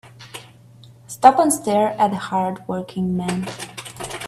[1.05, 3.45] Stop and stare at the hard working man.